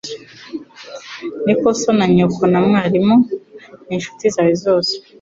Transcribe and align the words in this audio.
Niko 1.45 1.67
So 1.79 1.89
na 1.97 2.05
Nyoko 2.13 2.41
na 2.51 2.59
Mwarimu 2.65 3.15
wawe 3.23 3.83
n'inshuti 3.87 4.25
zawe 4.35 4.53
zose. 4.63 4.93